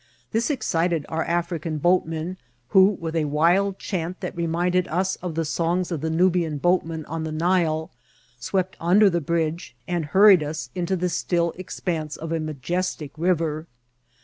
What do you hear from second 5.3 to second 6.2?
the songs of the